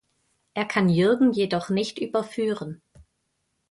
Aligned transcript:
Er 0.55 0.65
kann 0.65 0.89
Jürgen 0.89 1.31
jedoch 1.31 1.69
nicht 1.69 1.99
überführen. 1.99 2.81